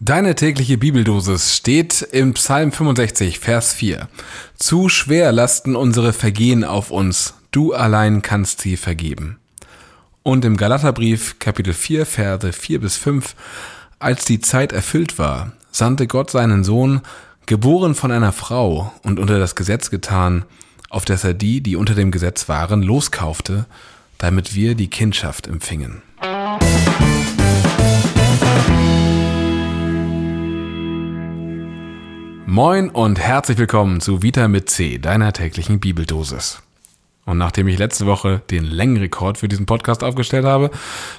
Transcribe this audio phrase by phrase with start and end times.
[0.00, 4.08] Deine tägliche Bibeldosis steht im Psalm 65, Vers 4.
[4.56, 9.38] Zu schwer lasten unsere Vergehen auf uns, du allein kannst sie vergeben.
[10.22, 13.34] Und im Galaterbrief, Kapitel 4, Verse 4 bis 5,
[13.98, 17.00] als die Zeit erfüllt war, sandte Gott seinen Sohn,
[17.46, 20.44] geboren von einer Frau und unter das Gesetz getan,
[20.90, 23.66] auf dass er die, die unter dem Gesetz waren, loskaufte,
[24.18, 26.02] damit wir die Kindschaft empfingen.
[32.50, 36.62] Moin und herzlich willkommen zu Vita mit C, deiner täglichen Bibeldosis.
[37.26, 40.70] Und nachdem ich letzte Woche den Längenrekord für diesen Podcast aufgestellt habe,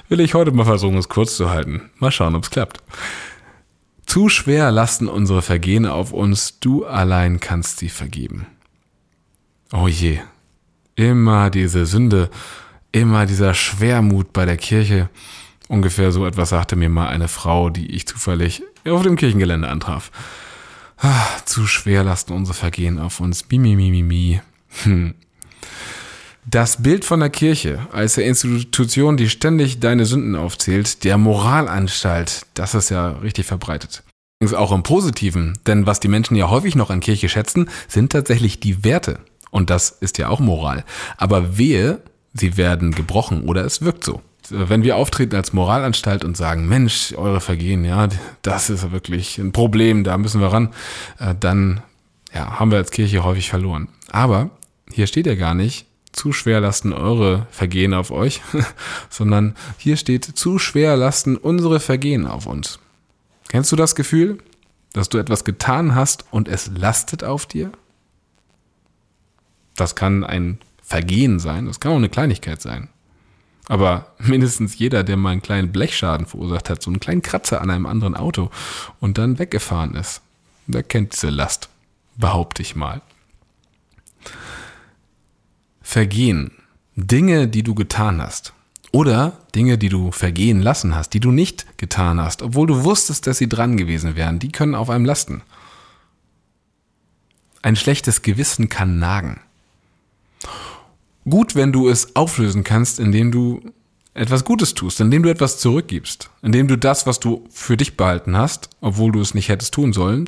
[0.08, 1.88] will ich heute mal versuchen, es kurz zu halten.
[2.00, 2.82] Mal schauen, ob es klappt.
[4.06, 8.48] Zu schwer lasten unsere Vergehen auf uns, du allein kannst sie vergeben.
[9.72, 10.18] Oh je,
[10.96, 12.28] immer diese Sünde,
[12.90, 15.08] immer dieser Schwermut bei der Kirche.
[15.68, 20.10] Ungefähr so etwas sagte mir mal eine Frau, die ich zufällig auf dem Kirchengelände antraf.
[21.02, 23.48] Ah, zu schwer lasten unsere Vergehen auf uns.
[23.50, 24.40] Mimi, mi, mi,
[24.82, 25.14] Hm.
[26.44, 32.46] Das Bild von der Kirche als der Institution, die ständig deine Sünden aufzählt, der Moralanstalt,
[32.54, 34.02] das ist ja richtig verbreitet.
[34.40, 38.12] Übrigens auch im Positiven, denn was die Menschen ja häufig noch an Kirche schätzen, sind
[38.12, 39.20] tatsächlich die Werte.
[39.50, 40.84] Und das ist ja auch Moral.
[41.16, 46.36] Aber wehe, sie werden gebrochen oder es wirkt so wenn wir auftreten als Moralanstalt und
[46.36, 48.08] sagen, Mensch, eure Vergehen, ja,
[48.42, 50.70] das ist wirklich ein Problem, da müssen wir ran,
[51.18, 51.82] äh, dann
[52.32, 53.88] ja, haben wir als Kirche häufig verloren.
[54.10, 54.50] Aber
[54.92, 58.40] hier steht ja gar nicht, zu schwer lasten eure Vergehen auf euch,
[59.10, 62.80] sondern hier steht, zu schwer lasten unsere Vergehen auf uns.
[63.48, 64.38] Kennst du das Gefühl,
[64.92, 67.70] dass du etwas getan hast und es lastet auf dir?
[69.76, 72.88] Das kann ein Vergehen sein, das kann auch eine Kleinigkeit sein.
[73.70, 77.70] Aber mindestens jeder, der mal einen kleinen Blechschaden verursacht hat, so einen kleinen Kratzer an
[77.70, 78.50] einem anderen Auto
[78.98, 80.22] und dann weggefahren ist,
[80.66, 81.68] der kennt diese Last,
[82.16, 83.00] behaupte ich mal.
[85.80, 86.50] Vergehen.
[86.96, 88.52] Dinge, die du getan hast.
[88.90, 93.28] Oder Dinge, die du vergehen lassen hast, die du nicht getan hast, obwohl du wusstest,
[93.28, 95.42] dass sie dran gewesen wären, die können auf einem lasten.
[97.62, 99.40] Ein schlechtes Gewissen kann nagen
[101.30, 103.62] gut, wenn du es auflösen kannst, indem du
[104.14, 108.36] etwas Gutes tust, indem du etwas zurückgibst, indem du das, was du für dich behalten
[108.36, 110.26] hast, obwohl du es nicht hättest tun sollen,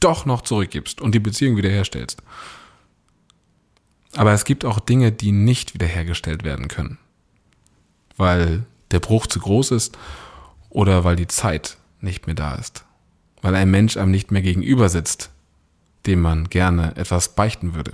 [0.00, 2.22] doch noch zurückgibst und die Beziehung wiederherstellst.
[4.16, 6.98] Aber es gibt auch Dinge, die nicht wiederhergestellt werden können,
[8.16, 9.96] weil der Bruch zu groß ist
[10.68, 12.84] oder weil die Zeit nicht mehr da ist,
[13.42, 15.30] weil ein Mensch einem nicht mehr gegenüber sitzt,
[16.06, 17.92] dem man gerne etwas beichten würde.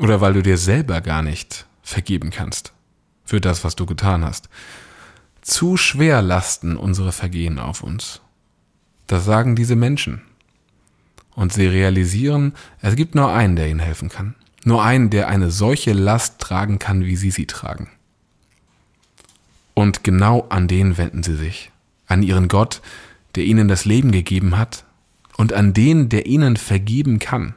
[0.00, 2.72] Oder weil du dir selber gar nicht vergeben kannst
[3.22, 4.48] für das, was du getan hast.
[5.42, 8.22] Zu schwer lasten unsere Vergehen auf uns.
[9.06, 10.22] Das sagen diese Menschen.
[11.34, 14.34] Und sie realisieren, es gibt nur einen, der ihnen helfen kann.
[14.64, 17.88] Nur einen, der eine solche Last tragen kann, wie sie sie tragen.
[19.74, 21.70] Und genau an den wenden sie sich.
[22.06, 22.80] An ihren Gott,
[23.34, 24.84] der ihnen das Leben gegeben hat
[25.36, 27.54] und an den, der ihnen vergeben kann.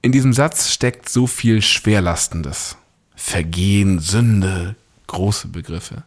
[0.00, 2.76] In diesem Satz steckt so viel Schwerlastendes.
[3.16, 4.76] Vergehen, Sünde,
[5.08, 6.04] große Begriffe.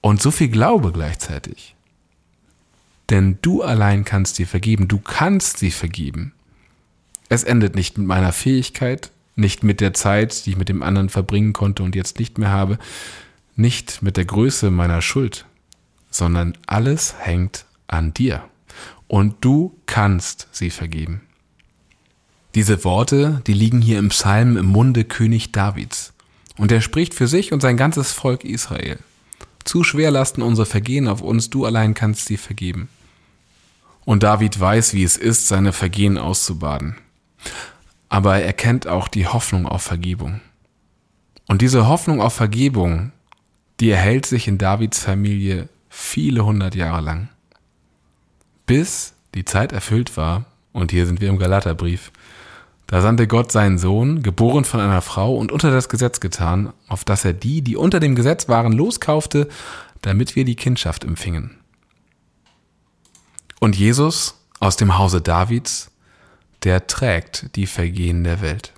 [0.00, 1.74] Und so viel Glaube gleichzeitig.
[3.10, 6.32] Denn du allein kannst dir vergeben, du kannst sie vergeben.
[7.28, 11.08] Es endet nicht mit meiner Fähigkeit, nicht mit der Zeit, die ich mit dem anderen
[11.08, 12.78] verbringen konnte und jetzt nicht mehr habe,
[13.56, 15.46] nicht mit der Größe meiner Schuld,
[16.10, 18.44] sondern alles hängt an dir.
[19.08, 21.22] Und du kannst sie vergeben.
[22.54, 26.12] Diese Worte, die liegen hier im Psalm im Munde König Davids.
[26.58, 28.98] Und er spricht für sich und sein ganzes Volk Israel.
[29.64, 32.88] Zu schwer lasten unsere Vergehen auf uns, du allein kannst sie vergeben.
[34.04, 36.96] Und David weiß, wie es ist, seine Vergehen auszubaden.
[38.08, 40.40] Aber er kennt auch die Hoffnung auf Vergebung.
[41.46, 43.12] Und diese Hoffnung auf Vergebung,
[43.80, 47.28] die erhält sich in Davids Familie viele hundert Jahre lang.
[48.66, 52.12] Bis die Zeit erfüllt war, und hier sind wir im Galaterbrief,
[52.92, 57.06] da sandte Gott seinen Sohn, geboren von einer Frau und unter das Gesetz getan, auf
[57.06, 59.48] dass er die, die unter dem Gesetz waren, loskaufte,
[60.02, 61.56] damit wir die Kindschaft empfingen.
[63.60, 65.90] Und Jesus aus dem Hause Davids,
[66.64, 68.74] der trägt die Vergehen der Welt.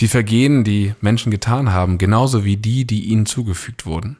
[0.00, 4.16] Die Vergehen, die Menschen getan haben, genauso wie die, die ihnen zugefügt wurden.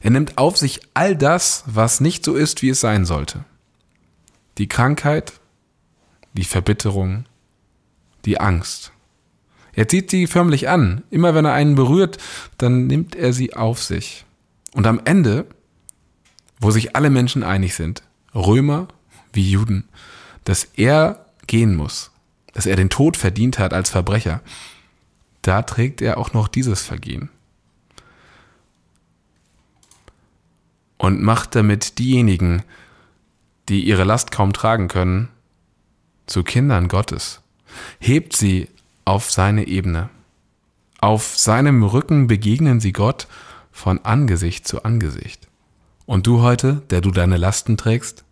[0.00, 3.44] Er nimmt auf sich all das, was nicht so ist, wie es sein sollte.
[4.56, 5.34] Die Krankheit,
[6.32, 7.26] die Verbitterung,
[8.24, 8.92] die Angst.
[9.72, 11.02] Er zieht sie förmlich an.
[11.10, 12.18] Immer wenn er einen berührt,
[12.58, 14.24] dann nimmt er sie auf sich.
[14.74, 15.46] Und am Ende
[16.60, 18.02] wo sich alle Menschen einig sind,
[18.34, 18.86] Römer
[19.32, 19.88] wie Juden,
[20.44, 22.12] dass er gehen muss,
[22.52, 24.42] dass er den Tod verdient hat als Verbrecher,
[25.42, 27.30] da trägt er auch noch dieses Vergehen.
[30.98, 32.62] Und macht damit diejenigen,
[33.70, 35.28] die ihre Last kaum tragen können,
[36.26, 37.40] zu Kindern Gottes.
[37.98, 38.68] Hebt sie
[39.04, 40.08] auf seine Ebene.
[41.00, 43.26] Auf seinem Rücken begegnen sie Gott
[43.72, 45.48] von Angesicht zu Angesicht.
[46.06, 48.24] Und du heute, der du deine Lasten trägst,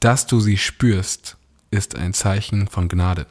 [0.00, 1.36] dass du sie spürst,
[1.70, 3.26] ist ein Zeichen von Gnade.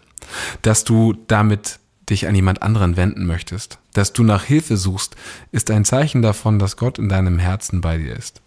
[0.62, 5.16] Dass du damit dich an jemand anderen wenden möchtest, dass du nach Hilfe suchst,
[5.52, 8.42] ist ein Zeichen davon, dass Gott in deinem Herzen bei dir ist.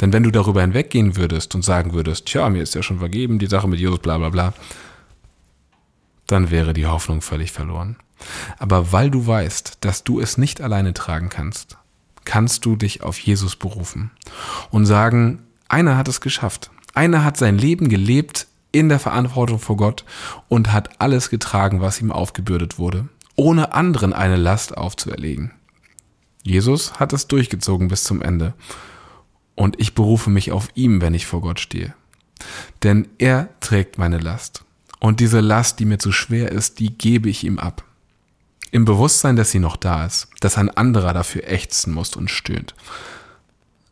[0.00, 3.38] Denn wenn du darüber hinweggehen würdest und sagen würdest, tja, mir ist ja schon vergeben,
[3.38, 4.54] die Sache mit Jesus, bla bla bla,
[6.32, 7.96] dann wäre die Hoffnung völlig verloren.
[8.58, 11.76] Aber weil du weißt, dass du es nicht alleine tragen kannst,
[12.24, 14.10] kannst du dich auf Jesus berufen
[14.70, 16.70] und sagen, einer hat es geschafft.
[16.94, 20.04] Einer hat sein Leben gelebt in der Verantwortung vor Gott
[20.48, 25.52] und hat alles getragen, was ihm aufgebürdet wurde, ohne anderen eine Last aufzuerlegen.
[26.42, 28.54] Jesus hat es durchgezogen bis zum Ende.
[29.54, 31.94] Und ich berufe mich auf ihm, wenn ich vor Gott stehe.
[32.82, 34.64] Denn er trägt meine Last.
[35.02, 37.82] Und diese Last, die mir zu schwer ist, die gebe ich ihm ab.
[38.70, 42.76] Im Bewusstsein, dass sie noch da ist, dass ein anderer dafür ächzen muss und stöhnt.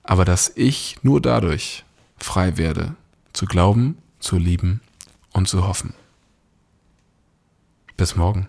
[0.04, 1.84] Aber dass ich nur dadurch
[2.16, 2.94] frei werde,
[3.32, 4.82] zu glauben, zu lieben
[5.32, 5.94] und zu hoffen.
[7.96, 8.48] Bis morgen.